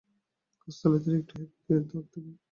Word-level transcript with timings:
গাছতলায় 0.61 1.01
দাঁড়িয়ে 1.03 1.21
একটু 1.21 1.33
হ্যাঁক 1.37 1.51
দিয়ে 1.59 1.79
দাখ 1.91 2.05
দেখি। 2.13 2.33